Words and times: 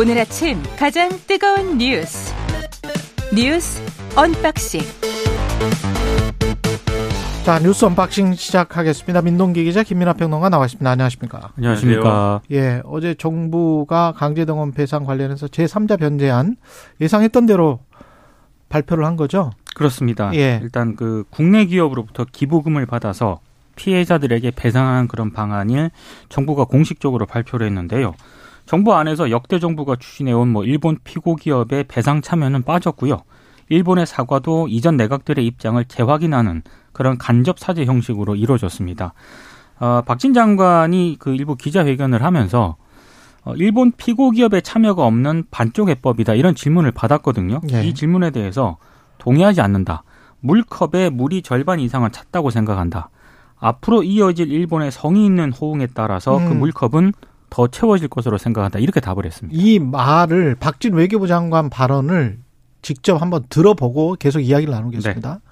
오늘 0.00 0.16
아침 0.16 0.62
가장 0.78 1.10
뜨거운 1.26 1.76
뉴스 1.76 2.32
뉴스 3.34 3.82
unboxing 4.16 4.80
자 7.44 7.58
뉴스 7.58 7.84
unboxing 7.84 8.32
시작하겠습니다. 8.32 9.20
민동기 9.20 9.62
기자 9.62 9.82
김민아 9.82 10.14
평론가 10.14 10.48
나와 10.48 10.64
있습니다. 10.64 10.90
안녕하십니까? 10.90 11.52
안녕하십니까? 11.54 12.40
예, 12.50 12.80
어제 12.86 13.12
정부가 13.12 14.14
강제동원 14.16 14.72
배상 14.72 15.04
관련해서 15.04 15.48
제3자 15.48 15.98
변제안 15.98 16.56
예상했던 17.02 17.44
대로 17.44 17.80
발표를 18.70 19.04
한 19.04 19.16
거죠? 19.16 19.50
그렇습니다. 19.74 20.34
예. 20.34 20.60
일단 20.62 20.96
그 20.96 21.24
국내 21.28 21.66
기업으로부터 21.66 22.24
기부금을 22.24 22.86
받아서 22.86 23.40
피해자들에게 23.76 24.52
배상하는 24.52 25.08
그런 25.08 25.30
방안을 25.30 25.90
정부가 26.30 26.64
공식적으로 26.64 27.26
발표를 27.26 27.66
했는데요. 27.66 28.14
정부 28.70 28.94
안에서 28.94 29.32
역대 29.32 29.58
정부가 29.58 29.96
추진해온 29.96 30.46
뭐 30.46 30.64
일본 30.64 30.96
피고 31.02 31.34
기업의 31.34 31.86
배상 31.88 32.22
참여는 32.22 32.62
빠졌고요. 32.62 33.18
일본의 33.68 34.06
사과도 34.06 34.68
이전 34.68 34.96
내각들의 34.96 35.44
입장을 35.44 35.84
재확인하는 35.86 36.62
그런 36.92 37.18
간접 37.18 37.58
사죄 37.58 37.84
형식으로 37.84 38.36
이루어졌습니다. 38.36 39.12
어, 39.80 40.02
박진 40.06 40.34
장관이 40.34 41.16
그 41.18 41.34
일부 41.34 41.56
기자회견을 41.56 42.22
하면서 42.22 42.76
어, 43.42 43.54
일본 43.56 43.90
피고 43.90 44.30
기업의 44.30 44.62
참여가 44.62 45.04
없는 45.04 45.46
반쪽 45.50 45.88
해법이다 45.88 46.34
이런 46.34 46.54
질문을 46.54 46.92
받았거든요. 46.92 47.62
예. 47.72 47.82
이 47.84 47.92
질문에 47.92 48.30
대해서 48.30 48.76
동의하지 49.18 49.60
않는다. 49.62 50.04
물컵에 50.38 51.10
물이 51.10 51.42
절반 51.42 51.80
이상을 51.80 52.08
찼다고 52.12 52.50
생각한다. 52.50 53.10
앞으로 53.58 54.04
이어질 54.04 54.52
일본의 54.52 54.92
성의 54.92 55.24
있는 55.24 55.50
호응에 55.50 55.88
따라서 55.92 56.38
그 56.38 56.52
음. 56.52 56.60
물컵은 56.60 57.12
더 57.50 57.66
채워질 57.66 58.08
것으로 58.08 58.38
생각한다. 58.38 58.78
이렇게 58.78 59.00
답을 59.00 59.26
했습니다. 59.26 59.60
이 59.60 59.78
말을 59.78 60.54
박진 60.54 60.94
외교부 60.94 61.26
장관 61.26 61.68
발언을 61.68 62.38
직접 62.82 63.20
한번 63.20 63.44
들어보고 63.48 64.16
계속 64.18 64.40
이야기를 64.40 64.72
나누겠습니다. 64.72 65.40
예, 65.44 65.49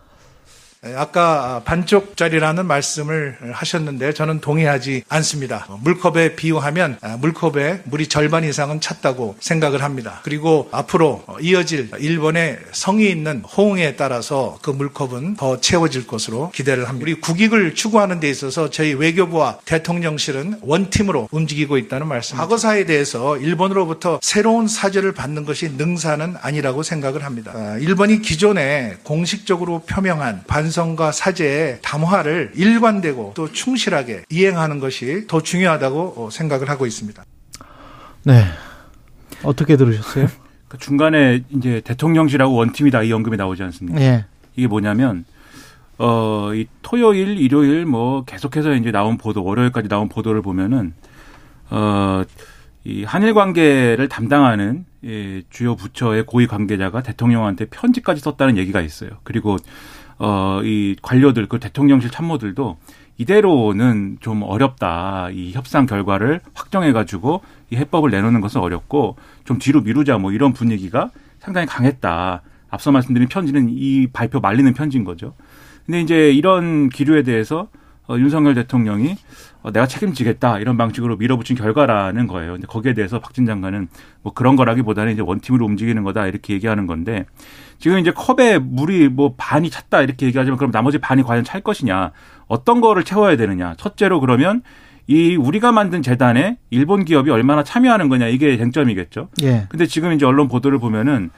아까 0.94 1.62
반쪽짜리라는 1.64 2.66
말씀을 2.66 3.36
하셨는데 3.52 4.12
저는 4.12 4.40
동의하지 4.40 5.02
않습니다. 5.08 5.66
물컵에 5.82 6.36
비유하면 6.36 6.98
물컵에 7.18 7.82
물이 7.84 8.06
절반 8.06 8.44
이상은 8.44 8.80
찼다고 8.80 9.36
생각을 9.40 9.82
합니다. 9.82 10.20
그리고 10.22 10.68
앞으로 10.70 11.24
이어질 11.40 11.90
일본의 11.98 12.58
성의 12.72 13.10
있는 13.10 13.40
호응에 13.40 13.96
따라서 13.96 14.58
그 14.62 14.70
물컵은 14.70 15.36
더 15.36 15.60
채워질 15.60 16.06
것으로 16.06 16.50
기대를 16.52 16.88
합니다. 16.88 17.02
우리 17.02 17.14
국익을 17.14 17.74
추구하는 17.74 18.20
데 18.20 18.30
있어서 18.30 18.70
저희 18.70 18.94
외교부와 18.94 19.58
대통령실은 19.64 20.58
원팀으로 20.62 21.28
움직이고 21.32 21.76
있다는 21.76 22.06
말씀. 22.06 22.36
과거사에 22.36 22.84
대해서 22.84 23.36
일본으로부터 23.36 24.20
새로운 24.22 24.68
사죄를 24.68 25.12
받는 25.12 25.44
것이 25.44 25.70
능사는 25.70 26.36
아니라고 26.40 26.82
생각을 26.82 27.24
합니다. 27.24 27.52
아, 27.54 27.78
일본이 27.78 28.22
기존에 28.22 28.96
공식적으로 29.02 29.80
표명한 29.80 30.44
반 30.46 30.67
성과 30.70 31.12
사죄의 31.12 31.78
담화를 31.82 32.52
일관되고 32.54 33.32
또 33.34 33.52
충실하게 33.52 34.24
이행하는 34.30 34.80
것이 34.80 35.26
더 35.26 35.42
중요하다고 35.42 36.14
어, 36.16 36.30
생각을 36.30 36.68
하고 36.68 36.86
있습니다. 36.86 37.24
네. 38.24 38.44
어떻게 39.42 39.76
들으셨어요? 39.76 40.28
그 40.68 40.78
중간에 40.78 41.44
이제 41.50 41.80
대통령실하고 41.84 42.54
원팀이다 42.54 43.02
이 43.04 43.12
언급이 43.12 43.36
나오지 43.36 43.62
않습니까? 43.62 44.00
예. 44.00 44.26
이게 44.56 44.66
뭐냐면 44.66 45.24
어, 45.98 46.52
이 46.54 46.66
토요일, 46.82 47.38
일요일 47.38 47.84
뭐 47.84 48.24
계속해서 48.24 48.74
이제 48.74 48.92
나온 48.92 49.18
보도, 49.18 49.42
월요일까지 49.42 49.88
나온 49.88 50.08
보도를 50.08 50.42
보면은 50.42 50.94
어, 51.70 52.22
이 52.84 53.04
한일 53.04 53.34
관계를 53.34 54.08
담당하는 54.08 54.86
이 55.02 55.42
주요 55.50 55.76
부처의 55.76 56.24
고위 56.24 56.46
관계자가 56.46 57.02
대통령한테 57.02 57.66
편지까지 57.66 58.20
썼다는 58.20 58.56
얘기가 58.56 58.80
있어요. 58.80 59.10
그리고 59.24 59.56
어, 60.18 60.60
이 60.62 60.96
관료들, 61.02 61.46
그 61.46 61.58
대통령실 61.58 62.10
참모들도 62.10 62.76
이대로는 63.18 64.18
좀 64.20 64.42
어렵다. 64.42 65.28
이 65.32 65.52
협상 65.52 65.86
결과를 65.86 66.40
확정해가지고 66.54 67.42
이 67.70 67.76
해법을 67.76 68.10
내놓는 68.10 68.40
것은 68.40 68.60
어렵고 68.60 69.16
좀 69.44 69.58
뒤로 69.58 69.80
미루자 69.80 70.18
뭐 70.18 70.32
이런 70.32 70.52
분위기가 70.52 71.10
상당히 71.40 71.66
강했다. 71.66 72.42
앞서 72.70 72.92
말씀드린 72.92 73.28
편지는 73.28 73.68
이 73.70 74.08
발표 74.12 74.40
말리는 74.40 74.72
편지인 74.74 75.04
거죠. 75.04 75.34
근데 75.86 76.00
이제 76.00 76.30
이런 76.30 76.88
기류에 76.90 77.22
대해서 77.22 77.62
어, 77.62 77.77
윤석열 78.16 78.54
대통령이 78.54 79.16
어, 79.62 79.72
내가 79.72 79.86
책임지겠다 79.86 80.60
이런 80.60 80.76
방식으로 80.76 81.16
밀어붙인 81.16 81.56
결과라는 81.56 82.26
거예요. 82.26 82.52
근데 82.52 82.66
거기에 82.66 82.94
대해서 82.94 83.18
박진 83.18 83.44
장관은 83.44 83.88
뭐 84.22 84.32
그런 84.32 84.56
거라기보다는 84.56 85.12
이제 85.12 85.22
원팀으로 85.22 85.66
움직이는 85.66 86.04
거다 86.04 86.26
이렇게 86.26 86.54
얘기하는 86.54 86.86
건데 86.86 87.26
지금 87.78 87.98
이제 87.98 88.12
컵에 88.12 88.58
물이 88.58 89.08
뭐 89.08 89.34
반이 89.36 89.68
찼다 89.70 90.02
이렇게 90.02 90.26
얘기하지만 90.26 90.56
그럼 90.56 90.70
나머지 90.70 90.98
반이 90.98 91.22
과연 91.22 91.44
찰 91.44 91.60
것이냐 91.60 92.12
어떤 92.46 92.80
거를 92.80 93.04
채워야 93.04 93.36
되느냐 93.36 93.74
첫째로 93.76 94.20
그러면 94.20 94.62
이 95.06 95.36
우리가 95.36 95.72
만든 95.72 96.02
재단에 96.02 96.58
일본 96.70 97.04
기업이 97.04 97.30
얼마나 97.30 97.64
참여하는 97.64 98.08
거냐 98.08 98.28
이게 98.28 98.56
쟁점이겠죠. 98.58 99.30
예. 99.42 99.66
근데 99.70 99.86
지금 99.86 100.12
이제 100.12 100.26
언론 100.26 100.48
보도를 100.48 100.78
보면은 100.78 101.30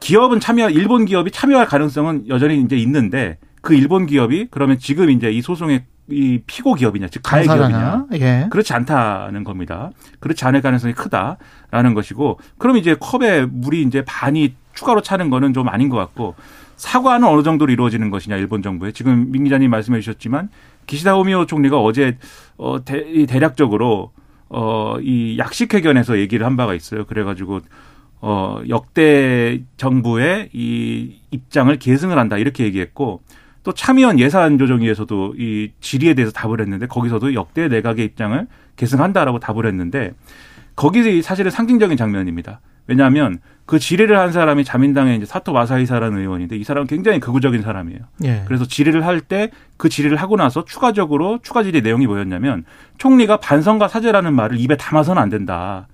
기업은 0.00 0.40
참여, 0.40 0.68
일본 0.70 1.06
기업이 1.06 1.30
참여할 1.30 1.66
가능성은 1.66 2.28
여전히 2.28 2.60
이제 2.60 2.76
있는데 2.76 3.38
그 3.66 3.74
일본 3.74 4.06
기업이 4.06 4.46
그러면 4.52 4.78
지금 4.78 5.10
이제 5.10 5.28
이 5.28 5.42
소송의 5.42 5.86
이 6.08 6.40
피고 6.46 6.74
기업이냐, 6.74 7.08
즉 7.08 7.20
가해 7.24 7.42
기업이냐. 7.42 8.06
예. 8.20 8.46
그렇지 8.48 8.72
않다는 8.72 9.42
겁니다. 9.42 9.90
그렇지 10.20 10.44
않을 10.44 10.60
가능성이 10.60 10.94
크다라는 10.94 11.94
것이고, 11.94 12.38
그럼 12.58 12.76
이제 12.76 12.94
컵에 12.94 13.46
물이 13.46 13.82
이제 13.82 14.04
반이 14.04 14.54
추가로 14.72 15.02
차는 15.02 15.30
거는 15.30 15.52
좀 15.52 15.68
아닌 15.68 15.88
것 15.88 15.96
같고, 15.96 16.36
사과는 16.76 17.26
어느 17.26 17.42
정도로 17.42 17.72
이루어지는 17.72 18.10
것이냐, 18.10 18.36
일본 18.36 18.62
정부에. 18.62 18.92
지금 18.92 19.32
민 19.32 19.42
기자님 19.42 19.68
말씀해 19.68 19.98
주셨지만, 19.98 20.48
기시다 20.86 21.16
후미오 21.16 21.46
총리가 21.46 21.80
어제, 21.80 22.18
어, 22.58 22.84
대, 22.84 22.98
이 22.98 23.26
대략적으로, 23.26 24.12
어, 24.48 24.96
이 25.02 25.38
약식 25.38 25.74
회견에서 25.74 26.20
얘기를 26.20 26.46
한 26.46 26.56
바가 26.56 26.74
있어요. 26.74 27.04
그래가지고, 27.04 27.62
어, 28.20 28.60
역대 28.68 29.60
정부의 29.76 30.50
이 30.52 31.16
입장을 31.32 31.76
계승을 31.80 32.16
한다. 32.16 32.38
이렇게 32.38 32.62
얘기했고, 32.62 33.22
또 33.66 33.72
참의원 33.72 34.20
예산조정위에서도 34.20 35.34
이 35.38 35.72
질의에 35.80 36.14
대해서 36.14 36.30
답을 36.30 36.60
했는데 36.60 36.86
거기서도 36.86 37.34
역대 37.34 37.66
내각의 37.66 38.04
입장을 38.04 38.46
계승한다라고 38.76 39.40
답을 39.40 39.66
했는데 39.66 40.12
거기 40.76 41.20
사실은 41.20 41.50
상징적인 41.50 41.96
장면입니다. 41.96 42.60
왜냐하면 42.86 43.40
그 43.64 43.80
질의를 43.80 44.16
한 44.16 44.30
사람이 44.30 44.62
자민당의 44.62 45.16
이제 45.16 45.26
사토 45.26 45.52
마사히사라는 45.52 46.16
의원인데 46.16 46.56
이 46.56 46.62
사람은 46.62 46.86
굉장히 46.86 47.18
극우적인 47.18 47.62
사람이에요. 47.62 47.98
예. 48.22 48.44
그래서 48.46 48.64
질의를 48.68 49.04
할 49.04 49.20
때 49.22 49.50
그 49.76 49.88
질의를 49.88 50.16
하고 50.16 50.36
나서 50.36 50.64
추가적으로 50.64 51.40
추가 51.42 51.64
질의 51.64 51.82
내용이 51.82 52.06
뭐였냐면 52.06 52.64
총리가 52.98 53.38
반성과 53.38 53.88
사죄라는 53.88 54.32
말을 54.32 54.60
입에 54.60 54.76
담아서는 54.76 55.20
안 55.20 55.28
된다. 55.28 55.88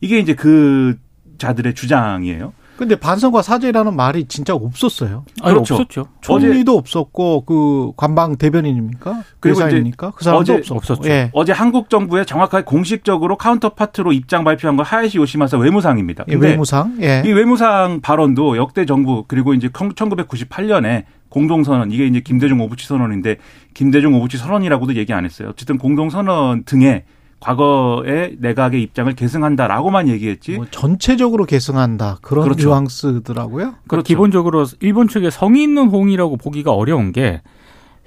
이게 0.00 0.20
이제 0.20 0.34
그 0.34 0.96
자들의 1.38 1.74
주장이에요. 1.74 2.52
근데 2.76 2.96
반성과 2.96 3.42
사죄라는 3.42 3.96
말이 3.96 4.26
진짜 4.26 4.54
없었어요. 4.54 5.24
아, 5.40 5.50
그렇죠. 5.50 5.74
없었죠. 5.74 6.08
총리도 6.20 6.76
없었고 6.76 7.44
그 7.46 7.92
관방 7.96 8.36
대변인입니까? 8.36 9.22
대사입니까? 9.40 10.12
그 10.12 10.24
사람도 10.24 10.40
어제 10.40 10.52
없었고. 10.54 10.76
없었죠. 10.76 11.08
예. 11.08 11.30
어제 11.32 11.52
한국 11.52 11.88
정부에 11.88 12.24
정확하게 12.24 12.64
공식적으로 12.64 13.36
counterpart로 13.36 14.12
입장 14.12 14.44
발표한 14.44 14.76
건 14.76 14.84
하야시 14.84 15.18
요시마사 15.18 15.56
외무상입니다. 15.58 16.24
예, 16.28 16.34
외무상. 16.34 16.98
예. 17.00 17.22
이 17.24 17.32
외무상 17.32 18.00
발언도 18.02 18.56
역대 18.56 18.84
정부 18.84 19.24
그리고 19.26 19.54
이제 19.54 19.68
1998년에 19.68 21.04
공동선언 21.28 21.90
이게 21.90 22.06
이제 22.06 22.20
김대중 22.20 22.60
오부치 22.60 22.86
선언인데 22.86 23.36
김대중 23.74 24.14
오부치 24.14 24.36
선언이라고도 24.36 24.94
얘기 24.96 25.12
안 25.12 25.24
했어요. 25.24 25.48
어쨌든 25.50 25.78
공동선언 25.78 26.64
등에 26.64 27.04
과거의 27.40 28.36
내각의 28.40 28.82
입장을 28.82 29.12
계승한다라고만 29.14 30.08
얘기했지. 30.08 30.56
뭐 30.56 30.66
전체적으로 30.70 31.44
계승한다. 31.44 32.18
그런 32.22 32.44
그렇죠. 32.44 32.68
뉘앙스더라고요. 32.68 33.64
그러니까 33.64 33.82
그렇죠. 33.86 34.06
기본적으로 34.06 34.66
일본 34.80 35.08
측의 35.08 35.30
성의 35.30 35.62
있는 35.62 35.88
호응이라고 35.88 36.36
보기가 36.38 36.72
어려운 36.72 37.12
게 37.12 37.42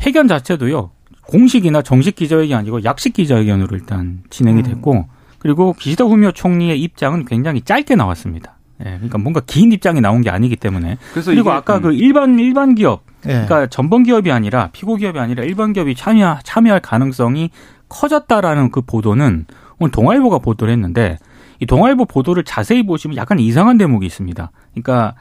회견 0.01 0.27
자체도요. 0.27 0.91
공식이나 1.27 1.81
정식 1.83 2.15
기자회견이 2.15 2.55
아니고 2.55 2.83
약식 2.83 3.13
기자회견으로 3.13 3.77
일단 3.77 4.23
진행이 4.29 4.61
음. 4.61 4.63
됐고 4.63 5.05
그리고 5.37 5.73
기시다 5.73 6.05
후미오 6.05 6.31
총리의 6.31 6.81
입장은 6.81 7.25
굉장히 7.25 7.61
짧게 7.61 7.95
나왔습니다. 7.95 8.57
예, 8.81 8.91
그러니까 8.91 9.17
뭔가 9.17 9.41
긴 9.45 9.71
입장이 9.71 9.99
나온 10.01 10.21
게 10.21 10.29
아니기 10.29 10.55
때문에 10.55 10.97
그래서 11.11 11.31
그리고 11.31 11.49
이게, 11.49 11.57
아까 11.57 11.77
음, 11.77 11.81
그 11.81 11.93
일반 11.93 12.39
일반 12.39 12.75
기업 12.75 13.03
예. 13.25 13.31
그러니까 13.31 13.67
전범 13.67 14.03
기업이 14.03 14.31
아니라 14.31 14.69
피고 14.71 14.95
기업이 14.95 15.19
아니라 15.19 15.43
일반 15.43 15.73
기업이 15.73 15.95
참여 15.95 16.39
참여할 16.43 16.79
가능성이 16.79 17.51
커졌다라는 17.89 18.71
그 18.71 18.81
보도는 18.81 19.45
오늘 19.79 19.91
동아일보가 19.91 20.39
보도를 20.39 20.71
했는데 20.73 21.17
이 21.59 21.65
동아일보 21.65 22.05
보도를 22.05 22.43
자세히 22.43 22.85
보시면 22.85 23.17
약간 23.17 23.39
이상한 23.39 23.77
대목이 23.77 24.05
있습니다. 24.05 24.51
그러니까 24.71 25.15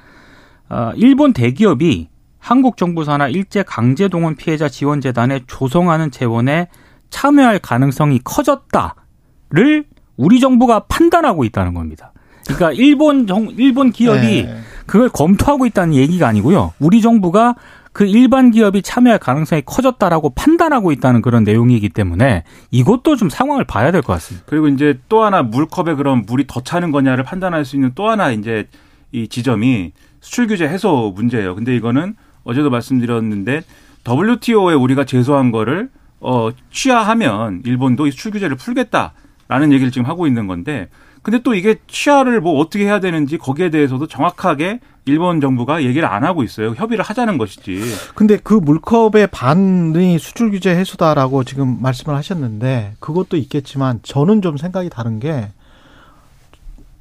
어, 0.68 0.92
일본 0.96 1.32
대기업이 1.32 2.08
한국 2.38 2.76
정부 2.76 3.04
산하 3.04 3.28
일제 3.28 3.62
강제 3.62 4.08
동원 4.08 4.36
피해자 4.36 4.68
지원 4.68 5.00
재단에 5.00 5.40
조성하는 5.46 6.10
재원에 6.10 6.68
참여할 7.10 7.58
가능성이 7.58 8.20
커졌다를 8.22 9.84
우리 10.16 10.40
정부가 10.40 10.80
판단하고 10.80 11.44
있다는 11.44 11.74
겁니다. 11.74 12.12
그러니까 12.44 12.72
일본 12.72 13.26
정 13.26 13.48
일본 13.56 13.90
기업이 13.90 14.44
네. 14.44 14.58
그걸 14.86 15.08
검토하고 15.08 15.66
있다는 15.66 15.94
얘기가 15.94 16.26
아니고요. 16.26 16.72
우리 16.78 17.02
정부가 17.02 17.54
그 17.98 18.06
일반 18.06 18.52
기업이 18.52 18.80
참여할 18.82 19.18
가능성이 19.18 19.62
커졌다라고 19.66 20.30
판단하고 20.30 20.92
있다는 20.92 21.20
그런 21.20 21.42
내용이기 21.42 21.88
때문에 21.88 22.44
이것도 22.70 23.16
좀 23.16 23.28
상황을 23.28 23.64
봐야 23.64 23.90
될 23.90 24.02
것 24.02 24.12
같습니다. 24.12 24.46
그리고 24.48 24.68
이제 24.68 25.00
또 25.08 25.24
하나 25.24 25.42
물컵에 25.42 25.96
그럼 25.96 26.22
물이 26.24 26.44
더 26.46 26.60
차는 26.60 26.92
거냐를 26.92 27.24
판단할 27.24 27.64
수 27.64 27.74
있는 27.74 27.90
또 27.96 28.08
하나 28.08 28.30
이제 28.30 28.68
이 29.10 29.26
지점이 29.26 29.90
수출 30.20 30.46
규제 30.46 30.68
해소 30.68 31.12
문제예요. 31.16 31.56
근데 31.56 31.74
이거는 31.74 32.14
어제도 32.44 32.70
말씀드렸는데 32.70 33.62
WTO에 34.08 34.74
우리가 34.74 35.02
제소한 35.02 35.50
거를 35.50 35.90
어 36.20 36.50
취하하면 36.70 37.62
일본도 37.64 38.06
이 38.06 38.12
수출 38.12 38.30
규제를 38.30 38.54
풀겠다 38.54 39.12
라는 39.48 39.72
얘기를 39.72 39.90
지금 39.90 40.06
하고 40.06 40.26
있는 40.26 40.46
건데 40.46 40.88
근데 41.22 41.42
또 41.42 41.54
이게 41.54 41.76
취하를 41.88 42.40
뭐 42.40 42.58
어떻게 42.60 42.84
해야 42.84 43.00
되는지 43.00 43.38
거기에 43.38 43.70
대해서도 43.70 44.06
정확하게 44.06 44.80
일본 45.06 45.40
정부가 45.40 45.82
얘기를 45.84 46.06
안 46.06 46.22
하고 46.24 46.42
있어요. 46.44 46.74
협의를 46.74 47.02
하자는 47.04 47.38
것이지. 47.38 47.80
근데 48.14 48.36
그 48.36 48.54
물컵의 48.54 49.28
반이 49.32 50.18
수출 50.18 50.50
규제 50.50 50.70
해소다라고 50.76 51.44
지금 51.44 51.80
말씀을 51.82 52.14
하셨는데 52.16 52.94
그것도 53.00 53.36
있겠지만 53.38 54.00
저는 54.02 54.42
좀 54.42 54.56
생각이 54.56 54.90
다른 54.90 55.18
게 55.18 55.48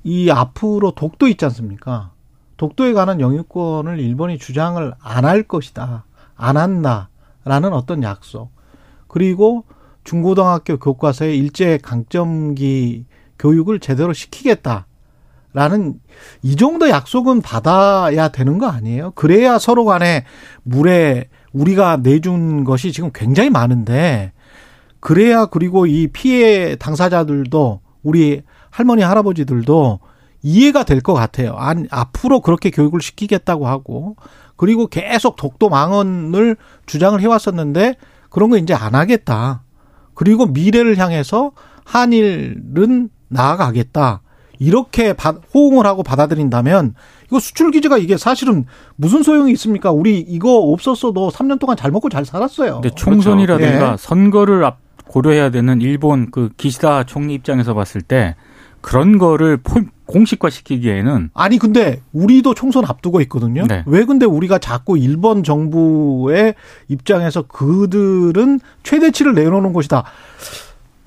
이 0.04 0.32
앞으로 0.32 0.92
독도 0.92 1.28
있지 1.28 1.44
않습니까? 1.46 2.12
독도에 2.56 2.94
관한 2.94 3.20
영유권을 3.20 4.00
일본이 4.00 4.38
주장을 4.38 4.94
안 5.02 5.26
할 5.26 5.44
것이다. 5.44 6.06
안 6.38 6.56
한다라는 6.56 7.74
어떤 7.74 8.04
약속. 8.04 8.52
그리고 9.10 9.66
중고등학교 10.08 10.78
교과서에 10.78 11.36
일제 11.36 11.78
강점기 11.84 13.06
교육을 13.38 13.82
제대로 13.82 14.14
시키겠다라는 14.14 14.86
이 16.44 16.56
정도 16.56 16.88
약속은 16.88 17.42
받아야 17.42 18.30
되는 18.30 18.58
거 18.58 18.68
아니에요? 18.68 19.12
그래야 19.16 19.60
서로 19.60 19.84
간에 19.84 20.24
물에 20.64 21.28
우리가 21.52 21.98
내준 21.98 22.64
것이 22.64 22.94
지금 22.94 23.12
굉장히 23.14 23.50
많은데 23.50 24.32
그래야 25.02 25.46
그리고 25.46 25.86
이 25.86 26.08
피해 26.08 26.78
당사자들도 26.78 27.82
우리 28.02 28.44
할머니 28.70 29.02
할아버지들도 29.02 30.00
이해가 30.42 30.84
될 30.86 31.02
것 31.02 31.16
같아요. 31.16 31.54
안, 31.58 31.86
앞으로 31.92 32.40
그렇게 32.40 32.72
교육을 32.72 33.02
시키겠다고 33.02 33.68
하고 33.68 34.16
그리고 34.56 34.88
계속 34.88 35.36
독도 35.36 35.68
망언을 35.68 36.56
주장을 36.86 37.20
해왔었는데 37.20 37.96
그런 38.30 38.50
거 38.50 38.58
이제 38.58 38.74
안 38.74 38.96
하겠다. 38.96 39.64
그리고 40.18 40.48
미래를 40.48 40.98
향해서 40.98 41.52
한일은 41.86 43.10
나아가겠다. 43.28 44.22
이렇게 44.58 45.14
호응을 45.54 45.86
하고 45.86 46.02
받아들인다면 46.02 46.96
이거 47.28 47.40
수출 47.40 47.70
규제가 47.70 48.00
이게 48.00 48.18
사실은 48.18 48.66
무슨 48.96 49.22
소용이 49.22 49.52
있습니까? 49.52 49.92
우리 49.92 50.18
이거 50.18 50.58
없었어도 50.58 51.30
3년 51.30 51.60
동안 51.60 51.78
잘 51.78 51.92
먹고 51.92 52.10
잘 52.10 52.26
살았어요. 52.26 52.82
근데 52.82 52.90
총선이라든가 52.96 53.78
그렇죠. 53.78 53.94
예. 53.94 53.98
선거를 53.98 54.66
앞 54.66 54.80
고려해야 55.06 55.52
되는 55.52 55.82
일본 55.82 56.32
그 56.32 56.50
기시다 56.58 57.04
총리 57.04 57.36
입장에서 57.36 57.76
봤을 57.76 58.02
때 58.02 58.36
그런 58.82 59.20
거를 59.20 59.58
포, 59.58 59.82
공식화 60.08 60.50
시키기에는 60.50 61.30
아니 61.34 61.58
근데 61.58 62.02
우리도 62.14 62.54
총선 62.54 62.86
앞두고 62.86 63.22
있거든요. 63.22 63.66
네. 63.68 63.84
왜 63.86 64.06
근데 64.06 64.26
우리가 64.26 64.58
자꾸 64.58 64.98
일본 64.98 65.44
정부의 65.44 66.56
입장에서 66.88 67.44
그들은 67.44 68.60
최대치를 68.84 69.36
내놓는 69.36 69.74
것이다. 69.74 70.04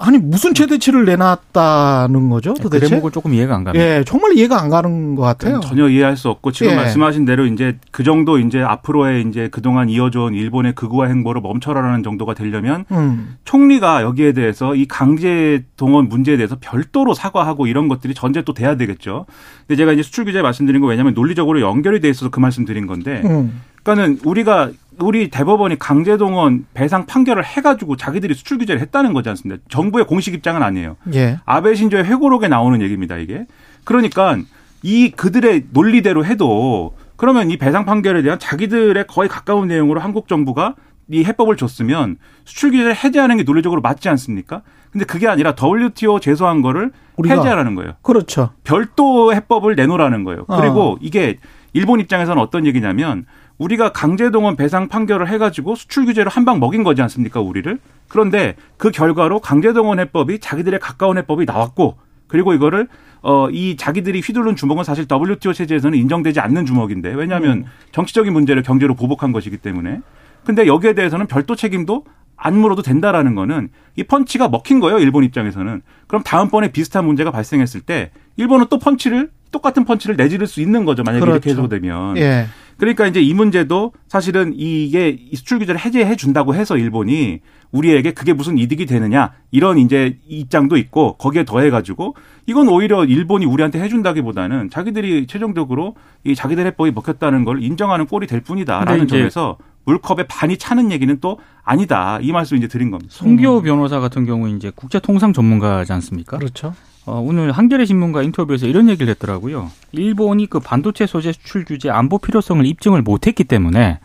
아니 0.00 0.16
무슨 0.16 0.54
최대치를 0.54 1.04
내놨다는 1.04 2.30
거죠? 2.30 2.54
그 2.54 2.62
도대체? 2.62 2.88
대목을 2.88 3.10
조금 3.10 3.34
이해가 3.34 3.54
안 3.54 3.64
갑니다. 3.64 3.84
예, 3.84 4.02
정말 4.04 4.32
이해가 4.32 4.60
안 4.60 4.70
가는 4.70 5.14
것 5.14 5.22
같아요. 5.22 5.60
전혀 5.60 5.88
이해할 5.88 6.16
수 6.16 6.30
없고 6.30 6.52
지금 6.52 6.72
예. 6.72 6.76
말씀하신 6.76 7.26
대로 7.26 7.44
이제 7.44 7.76
그 7.90 8.02
정도 8.02 8.38
이제 8.38 8.60
앞으로의 8.60 9.26
이제 9.28 9.48
그동안 9.50 9.90
이어져온 9.90 10.34
일본의 10.34 10.74
극우화 10.74 11.06
행보를 11.06 11.42
멈춰라라는 11.42 12.02
정도가 12.02 12.32
되려면 12.32 12.86
음. 12.92 13.36
총리가 13.44 14.02
여기에 14.02 14.32
대해서 14.32 14.74
이 14.74 14.86
강제 14.86 15.64
동원 15.76 16.08
문제에 16.08 16.38
대해서 16.38 16.56
별도로 16.58 17.12
사과하고 17.12 17.66
이런 17.66 17.88
것들이 17.88 18.14
전제 18.14 18.40
또 18.42 18.54
돼야 18.54 18.76
되겠죠. 18.76 19.26
근데 19.66 19.76
제가 19.76 19.92
이제 19.92 20.02
수출 20.02 20.24
규제 20.24 20.40
말씀드린 20.40 20.80
거 20.80 20.86
왜냐하면 20.86 21.12
논리적으로 21.12 21.60
연결이 21.60 22.00
돼 22.00 22.08
있어서 22.08 22.30
그 22.30 22.40
말씀 22.40 22.64
드린 22.64 22.86
건데 22.86 23.20
음. 23.26 23.60
그러니까는 23.82 24.20
우리가 24.24 24.70
우리 24.98 25.30
대법원이 25.30 25.78
강제동원 25.78 26.66
배상 26.74 27.06
판결을 27.06 27.44
해가지고 27.44 27.96
자기들이 27.96 28.34
수출 28.34 28.58
규제를 28.58 28.80
했다는 28.82 29.12
거지 29.12 29.28
않습니까? 29.28 29.62
정부의 29.68 30.06
공식 30.06 30.34
입장은 30.34 30.62
아니에요. 30.62 30.96
예. 31.14 31.38
아베 31.44 31.74
신조의 31.74 32.04
회고록에 32.04 32.48
나오는 32.48 32.80
얘기입니다, 32.82 33.16
이게. 33.16 33.46
그러니까 33.84 34.38
이 34.82 35.10
그들의 35.10 35.66
논리대로 35.70 36.24
해도 36.24 36.94
그러면 37.16 37.50
이 37.50 37.56
배상 37.56 37.84
판결에 37.84 38.22
대한 38.22 38.38
자기들의 38.38 39.06
거의 39.06 39.28
가까운 39.28 39.68
내용으로 39.68 40.00
한국 40.00 40.26
정부가 40.26 40.74
이 41.08 41.24
해법을 41.24 41.56
줬으면 41.56 42.16
수출 42.44 42.70
규제를 42.70 42.94
해제하는 42.94 43.36
게 43.36 43.42
논리적으로 43.42 43.80
맞지 43.80 44.08
않습니까? 44.08 44.62
근데 44.90 45.04
그게 45.04 45.28
아니라 45.28 45.54
WTO 45.60 46.20
제소한 46.20 46.62
거를 46.62 46.92
해제하라는 47.24 47.74
거예요. 47.74 47.92
그렇죠. 48.02 48.50
별도 48.64 49.34
해법을 49.34 49.76
내놓으라는 49.76 50.24
거예요. 50.24 50.44
어. 50.48 50.56
그리고 50.60 50.98
이게 51.00 51.38
일본 51.72 52.00
입장에서는 52.00 52.40
어떤 52.40 52.66
얘기냐면 52.66 53.26
우리가 53.60 53.92
강제동원 53.92 54.56
배상 54.56 54.88
판결을 54.88 55.28
해가지고 55.28 55.74
수출 55.74 56.06
규제를 56.06 56.30
한방 56.30 56.58
먹인 56.60 56.82
거지 56.82 57.02
않습니까, 57.02 57.40
우리를? 57.40 57.78
그런데 58.08 58.56
그 58.78 58.90
결과로 58.90 59.38
강제동원 59.40 60.00
해법이 60.00 60.40
자기들의 60.40 60.80
가까운 60.80 61.18
해법이 61.18 61.44
나왔고 61.44 61.98
그리고 62.26 62.54
이거를 62.54 62.88
어 63.22 63.48
이 63.52 63.76
자기들이 63.76 64.20
휘두른 64.20 64.56
주먹은 64.56 64.82
사실 64.82 65.04
WTO 65.10 65.52
체제에서는 65.52 65.96
인정되지 65.98 66.40
않는 66.40 66.64
주먹인데 66.64 67.12
왜냐하면 67.12 67.66
정치적인 67.92 68.32
문제를 68.32 68.62
경제로 68.62 68.94
보복한 68.94 69.32
것이기 69.32 69.58
때문에 69.58 70.00
근데 70.46 70.66
여기에 70.66 70.94
대해서는 70.94 71.26
별도 71.26 71.54
책임도 71.54 72.06
안 72.34 72.58
물어도 72.58 72.80
된다라는 72.80 73.34
거는 73.34 73.68
이 73.96 74.04
펀치가 74.04 74.48
먹힌 74.48 74.80
거예요 74.80 74.98
일본 74.98 75.24
입장에서는 75.24 75.82
그럼 76.06 76.22
다음번에 76.22 76.72
비슷한 76.72 77.04
문제가 77.04 77.30
발생했을 77.30 77.82
때 77.82 78.10
일본은 78.38 78.66
또 78.70 78.78
펀치를 78.78 79.30
똑같은 79.50 79.84
펀치를 79.84 80.16
내지를 80.16 80.46
수 80.46 80.62
있는 80.62 80.86
거죠 80.86 81.02
만약에 81.02 81.22
이렇게 81.22 81.40
그렇죠. 81.40 81.50
해소되면 81.50 82.16
예. 82.16 82.46
그러니까 82.80 83.06
이제 83.06 83.20
이 83.20 83.34
문제도 83.34 83.92
사실은 84.08 84.54
이게 84.56 85.10
이 85.10 85.36
수출 85.36 85.58
규제를 85.58 85.78
해제해 85.78 86.16
준다고 86.16 86.54
해서 86.54 86.78
일본이 86.78 87.40
우리에게 87.72 88.12
그게 88.12 88.32
무슨 88.32 88.56
이득이 88.56 88.86
되느냐 88.86 89.32
이런 89.50 89.76
이제 89.76 90.18
입장도 90.26 90.78
있고 90.78 91.18
거기에 91.18 91.44
더해 91.44 91.68
가지고 91.68 92.16
이건 92.46 92.68
오히려 92.68 93.04
일본이 93.04 93.44
우리한테 93.44 93.80
해준다기보다는 93.80 94.70
자기들이 94.70 95.26
최종적으로 95.26 95.94
이 96.24 96.34
자기들 96.34 96.64
해법이 96.68 96.92
먹혔다는 96.92 97.44
걸 97.44 97.62
인정하는 97.62 98.06
꼴이 98.06 98.26
될 98.26 98.40
뿐이다라는 98.40 99.04
이제 99.04 99.18
점에서 99.18 99.58
물컵에 99.84 100.26
반이 100.26 100.56
차는 100.56 100.90
얘기는 100.90 101.14
또 101.20 101.38
아니다 101.62 102.18
이 102.22 102.32
말씀 102.32 102.56
이제 102.56 102.66
드린 102.66 102.90
겁니다. 102.90 103.12
송기호 103.14 103.60
변호사 103.60 104.00
같은 104.00 104.24
경우 104.24 104.48
이제 104.48 104.72
국제통상 104.74 105.34
전문가지 105.34 105.92
않습니까? 105.92 106.38
그렇죠. 106.38 106.72
어, 107.10 107.20
오늘 107.20 107.50
한겨레 107.50 107.86
신문과 107.86 108.22
인터뷰에서 108.22 108.66
이런 108.66 108.88
얘기를 108.88 109.10
했더라고요. 109.10 109.70
일본이 109.90 110.46
그 110.46 110.60
반도체 110.60 111.06
소재 111.06 111.32
수출 111.32 111.64
규제 111.64 111.90
안보 111.90 112.18
필요성을 112.18 112.64
입증을 112.64 113.02
못했기 113.02 113.44
때문에 113.44 113.98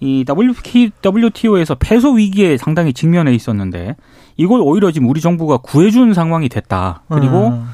이 0.00 0.24
WTO에서 1.04 1.74
패소 1.74 2.12
위기에 2.12 2.56
상당히 2.56 2.94
직면해 2.94 3.34
있었는데 3.34 3.96
이걸 4.38 4.60
오히려 4.62 4.90
지금 4.90 5.10
우리 5.10 5.20
정부가 5.20 5.58
구해준 5.58 6.14
상황이 6.14 6.48
됐다. 6.48 7.02
그리고 7.10 7.48
음. 7.48 7.66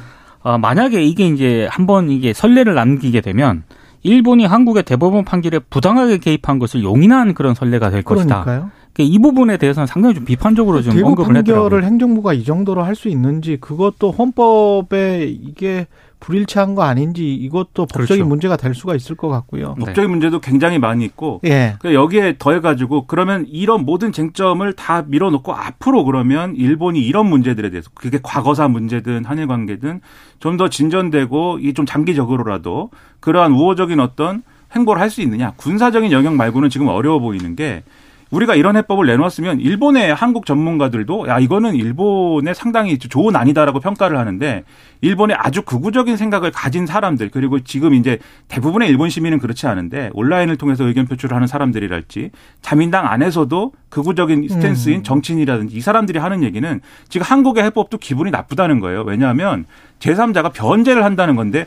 어, 0.42 0.58
만약에 0.58 1.00
이게 1.04 1.28
이제 1.28 1.68
한번 1.70 2.11
이게 2.11 2.32
선례를 2.32 2.75
남기게 2.75 3.20
되면 3.20 3.62
일본이 4.02 4.46
한국의 4.46 4.82
대법원 4.82 5.25
판결에 5.25 5.61
부당하게 5.61 6.18
개입한 6.18 6.58
것을 6.58 6.82
용인한 6.82 7.35
그런 7.35 7.54
선례가 7.54 7.90
될 7.90 8.02
것이다. 8.02 8.42
그러니까요. 8.42 8.44
그러니까 8.44 8.75
이 9.04 9.18
부분에 9.18 9.56
대해서는 9.56 9.86
상당히 9.86 10.14
좀 10.14 10.24
비판적으로 10.24 10.82
좀 10.82 10.94
대구 10.94 11.08
언급을 11.08 11.36
했더라고요. 11.36 11.68
판결을 11.68 11.84
행정부가 11.84 12.32
이 12.32 12.44
정도로 12.44 12.82
할 12.82 12.94
수 12.96 13.08
있는지 13.08 13.58
그것도 13.60 14.10
헌법에 14.12 15.26
이게 15.26 15.86
불일치한 16.18 16.74
거 16.74 16.82
아닌지 16.82 17.34
이것도 17.34 17.84
법적인 17.86 18.06
그렇죠. 18.06 18.24
문제가 18.26 18.56
될 18.56 18.74
수가 18.74 18.94
있을 18.94 19.16
것 19.16 19.28
같고요. 19.28 19.74
네. 19.78 19.84
법적인 19.84 20.08
문제도 20.10 20.40
굉장히 20.40 20.78
많이 20.78 21.04
있고 21.04 21.40
예. 21.44 21.76
그 21.78 21.92
여기에 21.92 22.36
더해가지고 22.38 23.06
그러면 23.06 23.44
이런 23.48 23.84
모든 23.84 24.12
쟁점을 24.12 24.72
다 24.72 25.04
밀어놓고 25.06 25.52
앞으로 25.54 26.04
그러면 26.04 26.56
일본이 26.56 27.00
이런 27.00 27.26
문제들에 27.28 27.68
대해서 27.68 27.90
그게 27.94 28.18
과거사 28.22 28.68
문제든 28.68 29.26
한일 29.26 29.46
관계든 29.46 30.00
좀 30.38 30.56
더 30.56 30.68
진전되고 30.70 31.58
이 31.60 31.74
좀 31.74 31.84
장기적으로라도 31.84 32.90
그러한 33.20 33.52
우호적인 33.52 34.00
어떤 34.00 34.42
행보를 34.74 35.02
할 35.02 35.10
수 35.10 35.20
있느냐 35.20 35.52
군사적인 35.56 36.12
영역 36.12 36.34
말고는 36.34 36.70
지금 36.70 36.88
어려워 36.88 37.18
보이는 37.20 37.54
게 37.56 37.82
우리가 38.30 38.56
이런 38.56 38.76
해법을 38.76 39.06
내놓았으면 39.06 39.61
일본의 39.61 40.14
한국 40.14 40.47
전문가들도 40.47 41.28
야 41.28 41.38
이거는 41.38 41.76
일본의 41.76 42.54
상당히 42.54 42.99
좋은 42.99 43.37
아니다라고 43.37 43.80
평가를 43.80 44.18
하는데 44.18 44.64
일본의 45.00 45.37
아주 45.38 45.62
극우적인 45.62 46.16
생각을 46.16 46.50
가진 46.50 46.87
사람들 46.87 47.30
그리고 47.30 47.61
지금 47.61 47.95
이제 47.95 48.18
대부분의 48.49 48.88
일본 48.88 49.11
시민은 49.11 49.38
그렇지 49.38 49.66
않은데 49.66 50.11
온라인을 50.14 50.56
통해서 50.56 50.85
의견 50.85 51.06
표출을 51.06 51.37
하는 51.37 51.47
사람들이랄지 51.47 52.30
자민당 52.62 53.06
안에서도 53.06 53.73
극우적인 53.90 54.49
스탠스인 54.49 54.99
음. 54.99 55.02
정치인이라든지 55.04 55.76
이 55.76 55.80
사람들이 55.80 56.18
하는 56.18 56.42
얘기는 56.42 56.80
지금 57.09 57.25
한국의 57.25 57.62
해법도 57.64 57.99
기분이 57.99 58.30
나쁘다는 58.33 58.80
거예요. 58.80 59.02
왜냐하면 59.02 59.66
제3자가 60.00 60.52
변제를 60.52 61.04
한다는 61.04 61.37
건데 61.37 61.66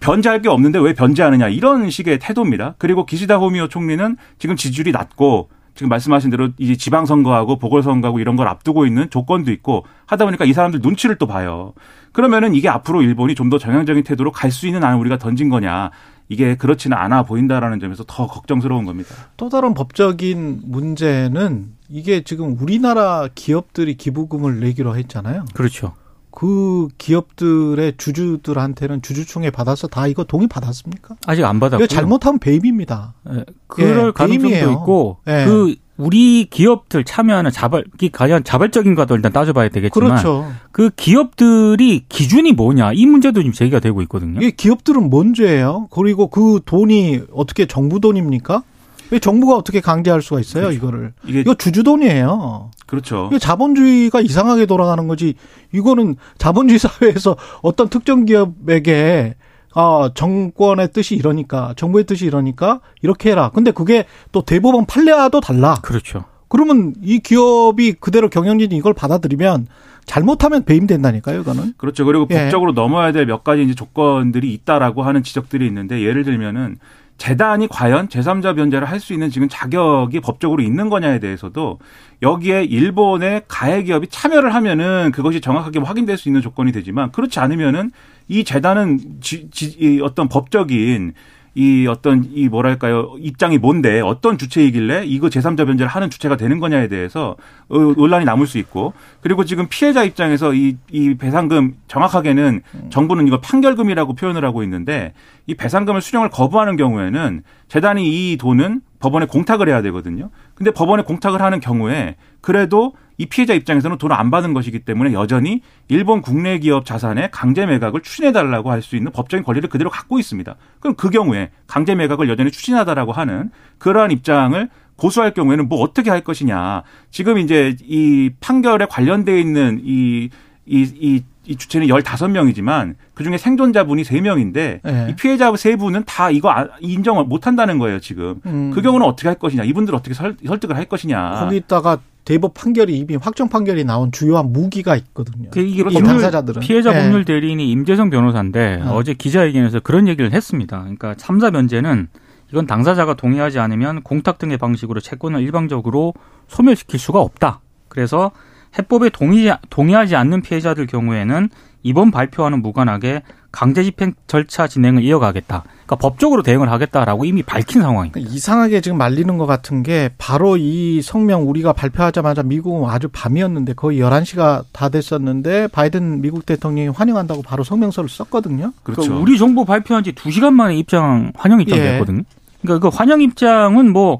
변제할 0.00 0.42
게 0.42 0.50
없는데 0.50 0.78
왜 0.78 0.92
변제하느냐 0.92 1.48
이런 1.48 1.88
식의 1.88 2.18
태도입니다. 2.18 2.74
그리고 2.76 3.06
기시다 3.06 3.38
호미오 3.38 3.68
총리는 3.68 4.16
지금 4.38 4.54
지지율이 4.54 4.92
낮고 4.92 5.48
지금 5.76 5.88
말씀하신 5.90 6.30
대로 6.30 6.48
이제 6.58 6.74
지방선거하고 6.74 7.58
보궐선거하고 7.58 8.18
이런 8.18 8.34
걸 8.34 8.48
앞두고 8.48 8.86
있는 8.86 9.08
조건도 9.10 9.52
있고 9.52 9.84
하다 10.06 10.24
보니까 10.24 10.44
이 10.46 10.52
사람들 10.52 10.80
눈치를 10.82 11.16
또 11.16 11.26
봐요. 11.26 11.74
그러면은 12.12 12.54
이게 12.54 12.68
앞으로 12.68 13.02
일본이 13.02 13.34
좀 13.34 13.46
더 13.50 13.58
정향적인 13.58 14.02
태도로 14.02 14.32
갈 14.32 14.50
수 14.50 14.66
있는 14.66 14.82
안을 14.82 14.98
우리가 14.98 15.18
던진 15.18 15.48
거냐. 15.50 15.90
이게 16.28 16.56
그렇지는 16.56 16.96
않아 16.96 17.22
보인다라는 17.22 17.78
점에서 17.78 18.02
더 18.08 18.26
걱정스러운 18.26 18.84
겁니다. 18.84 19.14
또 19.36 19.48
다른 19.48 19.74
법적인 19.74 20.62
문제는 20.64 21.66
이게 21.88 22.22
지금 22.22 22.56
우리나라 22.60 23.28
기업들이 23.32 23.94
기부금을 23.94 24.58
내기로 24.58 24.96
했잖아요. 24.96 25.44
그렇죠. 25.54 25.92
그 26.36 26.88
기업들의 26.98 27.94
주주들한테는 27.96 29.00
주주총회 29.00 29.48
받아서 29.48 29.86
다 29.86 30.06
이거 30.06 30.22
동의 30.22 30.46
받았습니까? 30.48 31.16
아직 31.26 31.42
안 31.46 31.58
받았고. 31.58 31.82
이거 31.82 31.86
잘못하면 31.86 32.38
배임입니다. 32.38 33.14
예, 33.32 33.44
그럴 33.66 34.08
예, 34.08 34.10
가능성도 34.10 34.50
배임이에요. 34.50 34.70
있고 34.72 35.16
예. 35.28 35.46
그 35.46 35.76
우리 35.96 36.44
기업들 36.50 37.04
참여하는 37.04 37.50
자발이 37.50 38.10
과연 38.12 38.44
자발적인가도 38.44 39.16
일단 39.16 39.32
따져봐야 39.32 39.70
되겠지만 39.70 40.10
그렇죠. 40.10 40.52
그 40.72 40.90
기업들이 40.90 42.04
기준이 42.06 42.52
뭐냐 42.52 42.92
이 42.92 43.06
문제도 43.06 43.40
지금 43.40 43.54
제기가 43.54 43.80
되고 43.80 44.02
있거든요. 44.02 44.38
이게 44.38 44.50
기업들은 44.50 45.08
뭔 45.08 45.32
죄예요? 45.32 45.88
그리고 45.90 46.26
그 46.26 46.60
돈이 46.66 47.22
어떻게 47.32 47.64
정부 47.64 47.98
돈입니까? 47.98 48.62
왜 49.10 49.18
정부가 49.18 49.54
어떻게 49.56 49.80
강제할 49.80 50.22
수가 50.22 50.40
있어요, 50.40 50.64
그렇죠. 50.64 50.76
이거를? 50.76 51.12
이게 51.26 51.40
이거 51.40 51.54
주주 51.54 51.82
돈이에요. 51.82 52.70
그렇죠. 52.86 53.28
이게 53.30 53.38
자본주의가 53.38 54.20
이상하게 54.20 54.66
돌아가는 54.66 55.06
거지. 55.08 55.34
이거는 55.72 56.16
자본주의 56.38 56.78
사회에서 56.80 57.36
어떤 57.62 57.88
특정 57.88 58.24
기업에게 58.24 59.34
아, 59.74 60.10
정권의 60.14 60.92
뜻이 60.92 61.14
이러니까, 61.16 61.74
정부의 61.76 62.04
뜻이 62.06 62.24
이러니까 62.24 62.80
이렇게 63.02 63.30
해라. 63.30 63.50
근데 63.54 63.70
그게 63.72 64.06
또 64.32 64.40
대법원 64.42 64.86
판례와도 64.86 65.40
달라. 65.40 65.74
그렇죠. 65.82 66.24
그러면 66.48 66.94
이 67.02 67.18
기업이 67.18 67.92
그대로 67.94 68.30
경영진이 68.30 68.74
이걸 68.74 68.94
받아들이면 68.94 69.66
잘못하면 70.06 70.64
배임된다니까요, 70.64 71.40
이거는. 71.40 71.74
그렇죠. 71.76 72.04
그리고 72.06 72.26
예. 72.30 72.44
법적으로 72.44 72.72
넘어야 72.72 73.12
될 73.12 73.26
몇 73.26 73.42
가지 73.44 73.64
이제 73.64 73.74
조건들이 73.74 74.52
있다라고 74.54 75.02
하는 75.02 75.22
지적들이 75.22 75.66
있는데 75.66 76.00
예를 76.00 76.24
들면은 76.24 76.78
재단이 77.18 77.68
과연 77.68 78.08
제3자 78.08 78.54
변제를 78.56 78.88
할 78.88 79.00
수 79.00 79.12
있는 79.12 79.30
지금 79.30 79.48
자격이 79.48 80.20
법적으로 80.20 80.62
있는 80.62 80.88
거냐에 80.88 81.18
대해서도 81.18 81.78
여기에 82.22 82.64
일본의 82.64 83.42
가해 83.48 83.82
기업이 83.82 84.08
참여를 84.08 84.54
하면은 84.54 85.12
그것이 85.12 85.40
정확하게 85.40 85.80
확인될 85.80 86.16
수 86.16 86.28
있는 86.28 86.40
조건이 86.40 86.72
되지만 86.72 87.12
그렇지 87.12 87.38
않으면은 87.40 87.90
이 88.28 88.42
재단은 88.44 89.20
지, 89.20 89.48
지, 89.50 89.66
이 89.78 90.00
어떤 90.02 90.28
법적인 90.28 91.12
이 91.56 91.86
어떤 91.86 92.28
이 92.34 92.48
뭐랄까요? 92.48 93.14
입장이 93.18 93.56
뭔데? 93.56 94.02
어떤 94.02 94.36
주체이길래 94.36 95.06
이거 95.06 95.28
제3자 95.28 95.66
변제를 95.66 95.88
하는 95.88 96.10
주체가 96.10 96.36
되는 96.36 96.60
거냐에 96.60 96.88
대해서 96.88 97.34
어, 97.70 97.78
논란이 97.78 98.26
남을 98.26 98.46
수 98.46 98.58
있고 98.58 98.92
그리고 99.22 99.46
지금 99.46 99.66
피해자 99.70 100.04
입장에서 100.04 100.52
이, 100.52 100.76
이 100.92 101.14
배상금 101.14 101.76
정확하게는 101.88 102.60
정부는 102.90 103.26
이거 103.26 103.40
판결금이라고 103.40 104.14
표현을 104.14 104.44
하고 104.44 104.62
있는데 104.64 105.14
이 105.46 105.54
배상금을 105.54 106.02
수령을 106.02 106.28
거부하는 106.28 106.76
경우에는 106.76 107.42
재단이 107.68 108.32
이 108.32 108.36
돈은 108.36 108.82
법원에 108.98 109.26
공탁을 109.26 109.68
해야 109.68 109.82
되거든요. 109.82 110.30
근데 110.54 110.70
법원에 110.70 111.02
공탁을 111.02 111.42
하는 111.42 111.60
경우에 111.60 112.16
그래도 112.40 112.94
이 113.18 113.26
피해자 113.26 113.54
입장에서는 113.54 113.96
돈을 113.98 114.14
안 114.14 114.30
받은 114.30 114.52
것이기 114.52 114.80
때문에 114.80 115.12
여전히 115.12 115.62
일본 115.88 116.20
국내 116.20 116.58
기업 116.58 116.84
자산의 116.84 117.30
강제 117.32 117.64
매각을 117.66 118.02
추진해 118.02 118.32
달라고 118.32 118.70
할 118.70 118.82
수 118.82 118.94
있는 118.94 119.10
법적인 119.10 119.42
권리를 119.42 119.68
그대로 119.68 119.90
갖고 119.90 120.18
있습니다. 120.18 120.54
그럼 120.80 120.94
그 120.96 121.10
경우에 121.10 121.50
강제 121.66 121.94
매각을 121.94 122.28
여전히 122.28 122.50
추진하다라고 122.50 123.12
하는 123.12 123.50
그러한 123.78 124.10
입장을 124.10 124.68
고수할 124.96 125.32
경우에는 125.34 125.68
뭐 125.68 125.80
어떻게 125.80 126.10
할 126.10 126.22
것이냐. 126.22 126.82
지금 127.10 127.38
이제 127.38 127.76
이 127.82 128.30
판결에 128.40 128.86
관련돼 128.86 129.40
있는 129.40 129.80
이 129.84 130.30
이, 130.66 130.82
이, 131.00 131.22
이 131.46 131.56
주체는 131.56 131.86
15명이지만 131.86 132.94
그중에 133.14 133.38
생존자분이 133.38 134.02
3명인데 134.02 134.80
네. 134.82 135.06
이 135.10 135.14
피해자 135.14 135.54
세 135.56 135.76
분은 135.76 136.04
다 136.04 136.30
이거 136.30 136.50
아- 136.50 136.68
인정을 136.80 137.24
못 137.24 137.46
한다는 137.46 137.78
거예요, 137.78 138.00
지금. 138.00 138.40
음. 138.46 138.72
그 138.74 138.82
경우는 138.82 139.06
어떻게 139.06 139.28
할 139.28 139.38
것이냐. 139.38 139.64
이분들 139.64 139.94
어떻게 139.94 140.12
설, 140.14 140.36
설득을 140.44 140.76
할 140.76 140.86
것이냐. 140.86 141.40
거기다가 141.40 141.98
대법 142.24 142.54
판결이 142.54 142.98
이미 142.98 143.14
확정 143.14 143.48
판결이 143.48 143.84
나온 143.84 144.10
주요한 144.10 144.52
무기가 144.52 144.96
있거든요. 144.96 145.48
그 145.52 145.60
이게 145.60 145.82
이 145.82 145.84
법률, 145.84 146.02
당사자들은 146.02 146.60
피해자 146.60 146.92
예. 146.92 147.00
법률 147.00 147.24
대리인이 147.24 147.70
임재성 147.70 148.10
변호사인데 148.10 148.82
어. 148.84 148.94
어제 148.96 149.14
기자회견에서 149.14 149.78
그런 149.80 150.08
얘기를 150.08 150.32
했습니다. 150.32 150.80
그러니까 150.80 151.14
참사 151.14 151.50
변제는 151.52 152.08
이건 152.50 152.66
당사자가 152.66 153.14
동의하지 153.14 153.60
않으면 153.60 154.02
공탁 154.02 154.38
등의 154.38 154.58
방식으로 154.58 155.00
채권을 155.00 155.40
일방적으로 155.40 156.14
소멸시킬 156.48 156.98
수가 156.98 157.20
없다. 157.20 157.60
그래서 157.88 158.32
해법에 158.78 159.10
동의, 159.10 159.56
동의하지 159.70 160.16
않는 160.16 160.42
피해자들 160.42 160.86
경우에는 160.86 161.48
이번 161.82 162.10
발표와는 162.10 162.62
무관하게 162.62 163.22
강제 163.52 163.84
집행 163.84 164.12
절차 164.26 164.66
진행을 164.66 165.02
이어가겠다. 165.02 165.62
그러니까 165.86 165.96
법적으로 165.96 166.42
대응을 166.42 166.70
하겠다라고 166.70 167.24
이미 167.24 167.42
밝힌 167.42 167.80
상황입니다. 167.80 168.14
그러니까 168.14 168.34
이상하게 168.34 168.80
지금 168.82 168.98
말리는 168.98 169.38
것 169.38 169.46
같은 169.46 169.82
게 169.82 170.10
바로 170.18 170.56
이 170.58 171.00
성명 171.00 171.48
우리가 171.48 171.72
발표하자마자 171.72 172.42
미국은 172.42 172.90
아주 172.90 173.08
밤이었는데 173.10 173.74
거의 173.74 174.00
11시가 174.00 174.64
다 174.72 174.88
됐었는데 174.88 175.68
바이든 175.68 176.20
미국 176.20 176.44
대통령이 176.44 176.88
환영한다고 176.88 177.42
바로 177.42 177.64
성명서를 177.64 178.10
썼거든요. 178.10 178.72
그렇죠. 178.82 179.02
그러니까 179.02 179.22
우리 179.22 179.38
정부 179.38 179.64
발표한 179.64 180.04
지 180.04 180.12
두시간 180.12 180.54
만에 180.54 180.76
입장 180.76 181.32
환영 181.36 181.60
입장 181.60 181.78
예. 181.78 181.92
됐거든요. 181.92 182.24
그러니까 182.60 182.90
그 182.90 182.94
환영 182.94 183.22
입장은 183.22 183.92
뭐 183.92 184.18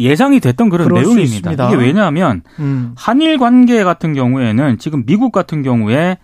예상이 0.00 0.40
됐던 0.40 0.68
그런 0.68 0.88
내용입니다. 0.88 1.52
이게 1.52 1.76
왜냐하면 1.76 2.42
음. 2.58 2.92
한일 2.96 3.38
관계 3.38 3.84
같은 3.84 4.14
경우에는 4.14 4.78
지금 4.78 5.04
미국 5.04 5.32
같은 5.32 5.62
경우에 5.62 6.18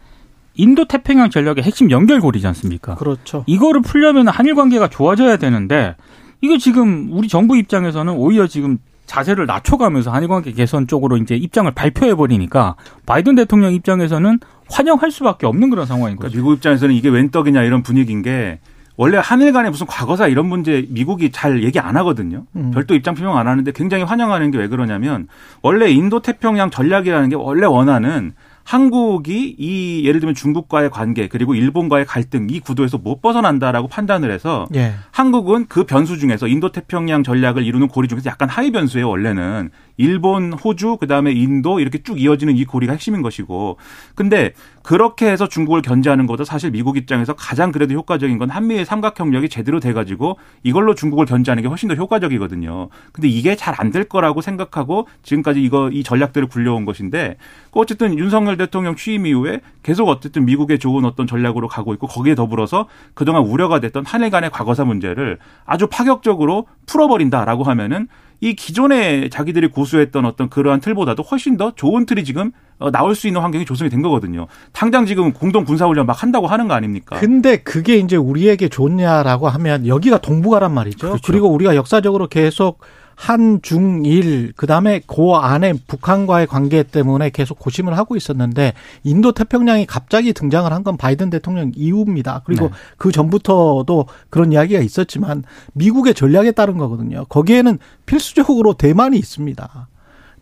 인도 0.55 0.85
태평양 0.85 1.31
전략의 1.31 1.63
핵심 1.63 1.91
연결고리지 1.91 2.47
않습니까? 2.47 2.95
그렇죠. 2.95 3.45
이거를 3.47 3.83
풀려면 3.83 4.29
한일 4.29 4.55
관계가 4.55 4.89
좋아져야 4.89 5.37
되는데 5.37 5.97
이게 6.41 6.59
지금 6.59 7.09
우리 7.11 7.29
정부 7.29 7.57
입장에서는 7.57 8.13
오히려 8.13 8.47
지금 8.47 8.79
자세를 9.07 9.47
낮춰가면서 9.47 10.11
한일 10.13 10.29
관계 10.29 10.53
개선 10.53 10.87
쪽으로 10.87 11.17
이제 11.17 11.35
입장을 11.35 11.71
발표해 11.73 12.15
버리니까 12.15 12.77
바이든 13.07 13.35
대통령 13.35 13.73
입장에서는 13.73 14.39
환영할 14.71 15.11
수밖에 15.11 15.47
없는 15.47 15.71
그런 15.71 15.87
상황인 15.87 16.17
그러니까 16.17 16.29
거죠. 16.29 16.39
미국 16.39 16.55
입장에서는 16.55 16.95
이게 16.95 17.09
웬 17.09 17.31
떡이냐 17.31 17.63
이런 17.63 17.83
분위기인 17.83 18.23
게 18.23 18.61
원래 18.97 19.19
한일 19.23 19.53
간에 19.53 19.71
무슨 19.71 19.87
과거사 19.87 20.29
이런 20.29 20.47
문제 20.47 20.87
미국이 20.89 21.33
잘 21.33 21.63
얘기 21.65 21.81
안 21.81 21.97
하거든요. 21.97 22.45
음. 22.55 22.71
별도 22.73 22.95
입장 22.95 23.15
표명 23.15 23.37
안 23.37 23.49
하는데 23.49 23.71
굉장히 23.73 24.05
환영하는 24.05 24.51
게 24.51 24.59
왜 24.59 24.69
그러냐면 24.69 25.27
원래 25.63 25.91
인도 25.91 26.21
태평양 26.21 26.71
전략이라는 26.71 27.29
게 27.29 27.35
원래 27.37 27.67
원하는 27.67 28.35
한국이 28.65 29.57
이 29.59 30.03
예를 30.05 30.21
들면 30.21 30.35
중국과의 30.35 30.91
관계 30.91 31.29
그리고 31.29 31.55
일본과의 31.55 32.07
갈등 32.07 32.49
이 32.51 32.61
구도에서 32.61 32.99
못 32.99 33.21
벗어난다라고 33.21 33.89
판단을 33.89 34.31
해서 34.31 34.67
예. 34.75 34.95
한국은 35.13 35.67
그 35.69 35.85
변수 35.85 36.19
중에서 36.19 36.49
인도 36.49 36.73
태평양 36.73 37.23
전략을 37.23 37.65
이루는 37.65 37.89
고리 37.89 38.09
중에서 38.09 38.31
약간 38.31 38.49
하위 38.49 38.73
변수예요 38.73 39.09
원래는 39.09 39.71
일본, 39.97 40.53
호주, 40.53 40.97
그다음에 40.97 41.31
인도 41.31 41.79
이렇게 41.79 42.03
쭉 42.03 42.21
이어지는 42.21 42.57
이 42.57 42.65
고리가 42.65 42.93
핵심인 42.93 43.23
것이고 43.23 43.77
근데 44.17 44.53
그렇게 44.83 45.31
해서 45.31 45.49
중국을 45.49 45.83
견제하는 45.83 46.27
것도 46.27 46.45
사실 46.45 46.71
미국 46.73 46.97
입장에서 46.97 47.35
가장 47.35 47.71
그래도 47.71 47.95
효과적인 47.95 48.39
건 48.39 48.51
한미의 48.51 48.85
삼각 48.85 49.19
협력이 49.21 49.49
제대로 49.49 49.79
돼 49.79 49.93
가지고 49.93 50.37
이걸로 50.63 50.95
중국을 50.95 51.27
견제하는 51.27 51.63
게 51.63 51.69
훨씬 51.69 51.89
더 51.89 51.95
효과적이거든요. 51.95 52.89
근데 53.13 53.29
이게 53.29 53.55
잘 53.57 53.75
안 53.79 53.95
될 53.95 54.05
거라고 54.05 54.41
생각하고 54.41 55.07
지금까지 55.23 55.63
이거 55.63 55.89
이 55.91 56.03
전략들을 56.03 56.49
굴려온 56.49 56.85
것인데 56.85 57.37
그 57.71 57.81
어쨌든 57.81 58.19
윤석열 58.19 58.54
대통령 58.57 58.97
취임 58.97 59.27
이후에 59.27 59.61
계속 59.83 60.09
어쨌든 60.09 60.45
미국의 60.45 60.79
좋은 60.79 61.05
어떤 61.05 61.27
전략으로 61.27 61.69
가고 61.69 61.95
있고 61.95 62.07
거기에 62.07 62.35
더불어서 62.35 62.89
그동안 63.15 63.43
우려가 63.43 63.81
됐던 63.81 64.05
한일 64.07 64.31
간의 64.31 64.51
과거사 64.51 64.85
문제를 64.85 65.39
아주 65.65 65.87
파격적으로 65.87 66.67
풀어버린다라고 66.87 67.65
하면은 67.65 68.09
이 68.41 68.55
기존에 68.55 69.29
자기들이 69.31 69.69
고수했던 69.69 70.25
어떤 70.27 70.51
그러한 70.51 70.81
틀보다도 70.81 71.23
훨씬 71.23 71.57
더 71.57 71.73
좋은 71.75 72.05
틀이 72.05 72.25
지금 72.25 72.53
어, 72.79 72.91
나올 72.91 73.15
수 73.15 73.27
있는 73.27 73.41
환경이 73.41 73.65
조성이 73.65 73.89
된 73.89 74.03
거거든요. 74.03 74.49
당장 74.73 75.07
지금 75.07 75.33
공동 75.33 75.65
군사훈련 75.65 76.07
막 76.07 76.23
한다고 76.23 76.47
하는 76.47 76.69
거 76.69 76.75
아닙니까? 76.75 77.17
근데 77.19 77.57
그게 77.57 77.97
이제 77.97 78.17
우리에게 78.17 78.69
좋냐라고 78.69 79.49
하면 79.49 79.87
여기가 79.87 80.19
동북아란 80.19 80.73
말이죠. 80.75 81.09
그렇죠. 81.09 81.23
그리고 81.25 81.49
우리가 81.49 81.77
역사적으로 81.77 82.27
계속 82.29 82.81
한, 83.17 83.61
중, 83.63 84.05
일, 84.05 84.53
그 84.57 84.67
다음에 84.67 85.01
그 85.07 85.33
안에 85.33 85.75
북한과의 85.87 86.47
관계 86.47 86.83
때문에 86.83 87.31
계속 87.31 87.59
고심을 87.59 87.97
하고 87.97 88.17
있었는데 88.17 88.75
인도 89.03 89.33
태평양이 89.33 89.87
갑자기 89.87 90.33
등장을 90.33 90.73
한 90.73 90.85
건 90.85 90.97
바이든 90.99 91.31
대통령 91.31 91.73
이후입니다. 91.75 92.43
그리고 92.45 92.67
네. 92.67 92.75
그 92.99 93.11
전부터도 93.11 94.07
그런 94.29 94.53
이야기가 94.53 94.81
있었지만 94.81 95.45
미국의 95.73 96.13
전략에 96.15 96.53
따른 96.53 96.77
거거든요. 96.77 97.25
거기에는 97.31 97.79
필수적으로 98.05 98.75
대만이 98.75 99.17
있습니다. 99.17 99.89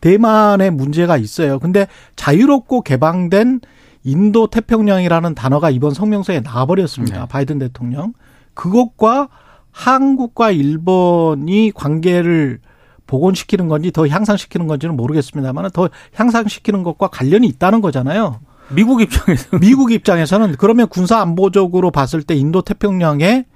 대만의 0.01 0.73
문제가 0.73 1.17
있어요. 1.17 1.61
근데 1.61 1.87
자유롭고 2.17 2.83
개방된 2.83 3.61
인도 4.03 4.49
태평양이라는 4.49 5.35
단어가 5.37 5.71
이번 5.71 5.95
성명서에 5.95 6.41
나와버렸습니다. 6.41 7.21
네. 7.21 7.27
바이든 7.29 7.61
대통령. 7.61 8.13
그것과 8.55 9.29
한국과 9.73 10.51
일본이 10.51 11.73
관계를 11.75 12.61
복원시키는 13.07 13.69
건지 13.69 13.91
더 13.91 14.07
향상시키는 14.07 14.67
건지는 14.67 14.97
모르겠습니다만 14.97 15.71
더 15.73 15.89
향상시키는 16.15 16.83
것과 16.83 17.09
관련이 17.09 17.47
있다는 17.49 17.81
거잖아요. 17.81 18.41
미국 18.71 19.03
입장에서 19.03 19.59
미국 19.61 19.93
입장에서는 19.93 20.57
그러면 20.59 20.89
군사 20.89 21.21
안보적으로 21.21 21.91
봤을 21.91 22.23
때 22.23 22.35
인도 22.35 22.63
태평양에 22.63 23.47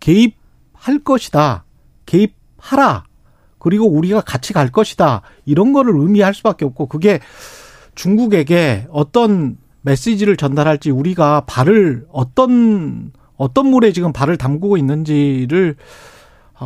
개입할 0.00 1.00
것이다. 1.04 1.64
개입하라. 2.06 3.04
그리고 3.58 3.86
우리가 3.86 4.20
같이 4.20 4.52
갈 4.52 4.70
것이다. 4.70 5.22
이런 5.44 5.72
거를 5.72 5.94
의미할 5.96 6.34
수밖에 6.34 6.64
없고 6.64 6.86
그게 6.86 7.20
중국에게 7.94 8.86
어떤 8.90 9.56
메시지를 9.82 10.36
전달할지 10.36 10.90
우리가 10.90 11.44
발을 11.46 12.06
어떤 12.10 13.12
어떤 13.42 13.66
물에 13.66 13.92
지금 13.92 14.12
발을 14.12 14.36
담그고 14.36 14.76
있는지를 14.76 15.76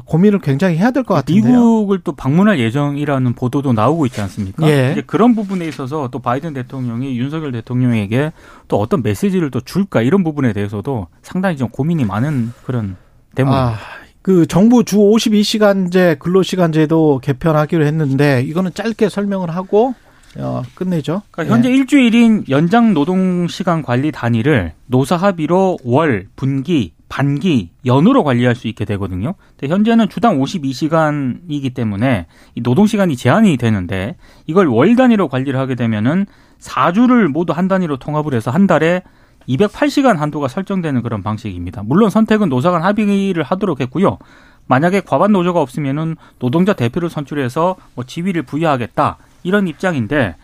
고민을 0.04 0.40
굉장히 0.40 0.76
해야 0.76 0.90
될 0.90 1.04
것 1.04 1.14
같은데요. 1.14 1.54
미국을 1.54 2.00
또 2.04 2.12
방문할 2.12 2.58
예정이라는 2.58 3.32
보도도 3.32 3.72
나오고 3.72 4.04
있지 4.06 4.20
않습니까? 4.20 4.68
예. 4.68 4.92
이제 4.92 5.02
그런 5.06 5.34
부분에 5.34 5.66
있어서 5.66 6.08
또 6.08 6.18
바이든 6.18 6.52
대통령이 6.52 7.18
윤석열 7.18 7.50
대통령에게 7.52 8.32
또 8.68 8.78
어떤 8.78 9.02
메시지를 9.02 9.50
또 9.50 9.60
줄까 9.60 10.02
이런 10.02 10.22
부분에 10.22 10.52
대해서도 10.52 11.06
상당히 11.22 11.56
좀 11.56 11.70
고민이 11.70 12.04
많은 12.04 12.52
그런 12.64 12.96
대목입니다. 13.34 13.68
아, 13.68 13.76
그 14.20 14.44
정부 14.46 14.84
주 14.84 14.98
52시간제 14.98 16.18
근로시간제도 16.18 17.20
개편하기로 17.22 17.86
했는데 17.86 18.42
이거는 18.42 18.74
짧게 18.74 19.08
설명을 19.08 19.48
하고 19.48 19.94
어, 20.38 20.62
끝내죠. 20.74 21.22
그러니까 21.30 21.54
현재 21.54 21.70
예. 21.70 21.74
일주일인 21.74 22.44
연장 22.48 22.94
노동 22.94 23.48
시간 23.48 23.82
관리 23.82 24.12
단위를 24.12 24.72
노사 24.86 25.16
합의로 25.16 25.78
월, 25.84 26.26
분기, 26.36 26.92
반기, 27.08 27.70
연으로 27.84 28.24
관리할 28.24 28.54
수 28.54 28.68
있게 28.68 28.84
되거든요. 28.84 29.34
근데 29.56 29.72
현재는 29.72 30.08
주당 30.08 30.38
52시간이기 30.38 31.74
때문에 31.74 32.26
이 32.54 32.62
노동 32.62 32.86
시간이 32.86 33.16
제한이 33.16 33.56
되는데 33.56 34.16
이걸 34.46 34.66
월 34.66 34.96
단위로 34.96 35.28
관리를 35.28 35.58
하게 35.58 35.74
되면은 35.74 36.26
4주를 36.60 37.28
모두 37.28 37.52
한 37.52 37.68
단위로 37.68 37.98
통합을 37.98 38.34
해서 38.34 38.50
한 38.50 38.66
달에 38.66 39.02
208시간 39.48 40.16
한도가 40.16 40.48
설정되는 40.48 41.02
그런 41.02 41.22
방식입니다. 41.22 41.82
물론 41.84 42.10
선택은 42.10 42.48
노사 42.48 42.70
간 42.70 42.82
합의를 42.82 43.42
하도록 43.44 43.80
했고요. 43.80 44.18
만약에 44.66 45.00
과반 45.00 45.32
노조가 45.32 45.60
없으면은 45.60 46.16
노동자 46.40 46.72
대표를 46.72 47.08
선출해서 47.08 47.76
뭐 47.94 48.04
지위를 48.04 48.42
부여하겠다 48.42 49.18
이런 49.46 49.68
입장인데 49.68 50.34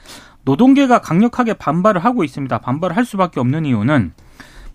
노동계가 0.45 1.01
강력하게 1.01 1.55
반발을 1.55 2.05
하고 2.05 2.25
있습니다. 2.25 2.59
반발을 2.59 2.97
할 2.97 3.05
수밖에 3.05 3.41
없는 3.41 3.67
이유는 3.67 4.13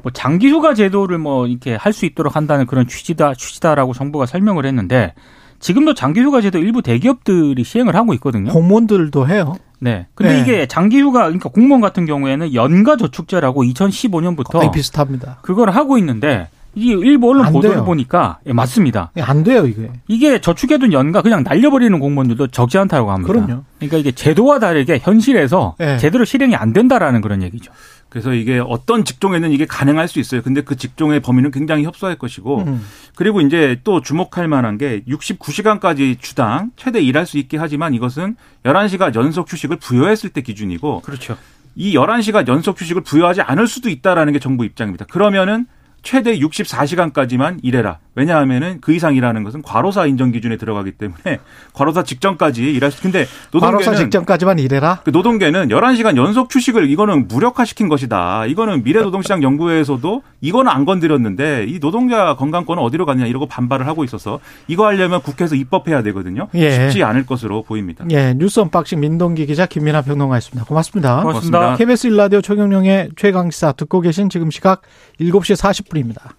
뭐 0.04 0.12
장기휴가 0.12 0.74
제도를 0.74 1.18
뭐 1.18 1.48
이렇게 1.48 1.76
할 1.76 1.94
수 1.94 2.06
있도록 2.06 2.36
한다는 2.36 2.66
그런 2.66 2.88
취지다 2.88 3.34
취지다라고 3.34 3.94
정부가 3.94 4.26
설명을 4.26 4.66
했는데 4.66 5.14
지금도 5.60 5.94
장기휴가 5.96 6.42
제도 6.42 6.60
일부 6.60 6.82
대기업들이 6.82 7.64
시행을 7.64 7.96
하고 7.96 8.14
있거든요. 8.16 8.52
공무원들도 8.52 9.28
해요. 9.28 9.56
네. 9.80 10.08
근데 10.14 10.34
네. 10.34 10.42
이게 10.42 10.68
장기휴가 10.68 11.24
그러니까 11.24 11.50
공무원 11.50 11.82
같은 11.82 12.06
경우에는 12.06 12.54
연가 12.54 12.98
저축제라고 12.98 13.64
2015년부터 13.64 14.52
거의 14.52 14.72
비슷합니다. 14.72 15.40
그걸 15.42 15.70
하고 15.72 15.98
있는데 15.98 16.50
이게 16.78 16.94
일부 16.94 17.30
언론 17.30 17.46
안 17.48 17.54
보도를 17.54 17.78
돼요. 17.78 17.86
보니까 17.86 18.40
예, 18.46 18.54
맞습니다. 18.54 19.12
안 19.20 19.44
돼요, 19.44 19.66
이게. 19.66 19.92
이게 20.08 20.40
저축해둔 20.40 20.94
연가 20.94 21.22
그냥 21.22 21.44
날려버리는 21.44 22.00
공무원들도 22.00 22.48
적지 22.48 22.78
않다고 22.78 23.12
합니다. 23.12 23.34
그럼요. 23.34 23.64
그러니까 23.80 23.98
이게 23.98 24.12
제도와 24.12 24.60
다르게 24.60 25.00
현실에서 25.02 25.76
네. 25.80 25.98
제대로 25.98 26.24
실행이 26.24 26.56
안 26.56 26.74
된다라는 26.74 27.22
그런 27.22 27.42
얘기죠. 27.42 27.72
그래서 28.10 28.34
이게 28.34 28.60
어떤 28.66 29.04
직종에는 29.04 29.52
이게 29.52 29.66
가능할 29.66 30.08
수 30.08 30.20
있어요. 30.20 30.42
근데 30.42 30.62
그 30.62 30.76
직종의 30.76 31.20
범위는 31.20 31.52
굉장히 31.52 31.84
협소할 31.84 32.18
것이고 32.18 32.60
음. 32.60 32.82
그리고 33.16 33.42
이제 33.42 33.80
또 33.84 34.02
주목할 34.02 34.48
만한 34.48 34.78
게 34.78 35.02
69시간까지 35.08 36.20
주당 36.20 36.72
최대 36.78 37.02
일할 37.02 37.26
수 37.26 37.38
있게 37.38 37.58
하지만 37.58 37.94
이것은 37.94 38.36
11시간 38.64 39.14
연속 39.16 39.52
휴식을 39.52 39.78
부여했을 39.78 40.30
때 40.30 40.42
기준이고 40.42 41.02
그렇죠. 41.02 41.38
이 41.76 41.96
11시간 41.96 42.48
연속 42.48 42.82
휴식을 42.82 43.04
부여하지 43.04 43.42
않을 43.42 43.68
수도 43.68 43.90
있다라는 43.90 44.34
게 44.34 44.40
정부 44.40 44.66
입장입니다. 44.66 45.06
그러면은 45.06 45.68
최대 46.08 46.40
64시간까지만 46.40 47.60
일해라. 47.64 48.00
왜냐하면은 48.18 48.80
그 48.82 48.94
이상 48.94 49.16
일하는 49.16 49.44
것은 49.44 49.62
과로사 49.62 50.08
인정 50.08 50.32
기준에 50.32 50.58
들어가기 50.58 50.94
때문에 50.94 51.40
과로사 51.74 52.02
직전까지 52.04 52.64
일할 52.64 52.90
수. 52.90 53.04
근데 53.04 53.28
과로사 53.52 53.92
노동계는 53.92 53.98
직전까지만 53.98 54.58
일해라. 54.58 55.02
그 55.04 55.12
노동계는 55.12 55.68
11시간 55.70 56.18
연속 56.18 56.54
휴식을 56.54 56.90
이거는 56.90 57.28
무력화시킨 57.28 57.90
것이다. 57.90 58.48
이거는 58.48 58.84
미래노동시장 58.84 59.44
연구회에서도 59.44 60.24
이거는 60.42 60.72
안 60.72 60.86
건드렸는데 60.86 61.66
이 61.68 61.80
노동자 61.80 62.36
건강권은 62.36 62.82
어디로 62.82 63.06
갔냐 63.06 63.28
이러고 63.28 63.46
반발을 63.46 63.86
하고 63.86 64.04
있어서 64.04 64.40
이거 64.68 64.88
하려면 64.88 65.22
국회에서 65.22 65.54
입법해야 65.54 66.02
되거든요. 66.02 66.48
예. 66.56 66.72
쉽지 66.72 67.04
않을 67.04 67.28
것으로 67.28 67.62
보입니다. 67.62 68.04
예, 68.10 68.34
뉴스 68.34 68.60
unboxing 68.60 69.00
민동기 69.00 69.46
기자 69.46 69.68
김민아 69.68 70.02
평론가였습니다. 70.02 70.66
고맙습니다. 70.66 71.22
고맙습니다. 71.22 71.60
고맙습니다. 71.60 71.76
KBS 71.78 72.08
일라디오 72.08 72.42
최경영의 72.42 73.12
최강시사 73.16 73.74
듣고 73.74 74.02
계신 74.02 74.30
지금 74.30 74.50
시각 74.50 74.82
7시 75.22 75.56
40분입니다. 75.56 76.32